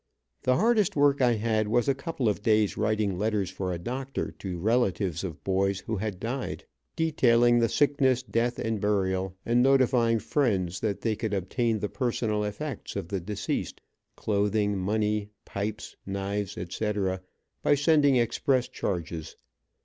The 0.41 0.55
hardest 0.55 0.95
work 0.95 1.21
I 1.21 1.33
had 1.33 1.67
was 1.67 1.87
a 1.87 1.93
couple 1.93 2.27
of 2.27 2.41
days 2.41 2.75
writing 2.75 3.19
letters 3.19 3.51
for 3.51 3.71
a 3.71 3.77
doctor, 3.77 4.31
to 4.39 4.57
relatives 4.57 5.23
of 5.23 5.43
boys 5.43 5.81
who 5.81 5.97
had 5.97 6.19
died, 6.19 6.65
detailing 6.95 7.59
the 7.59 7.69
sickness, 7.69 8.23
death 8.23 8.57
and 8.57 8.81
burial, 8.81 9.35
and 9.45 9.61
notifying 9.61 10.17
friends 10.17 10.79
that 10.79 11.01
they 11.01 11.15
could 11.15 11.35
obtain 11.35 11.77
the 11.81 11.87
personal 11.87 12.43
effects 12.43 12.95
of 12.95 13.09
the 13.09 13.19
deceased, 13.19 13.79
clothing, 14.15 14.75
money, 14.75 15.29
pipes, 15.45 15.95
knives, 16.03 16.57
etc., 16.57 17.21
by 17.61 17.75
sending 17.75 18.15
express 18.15 18.67
charges. 18.67 19.35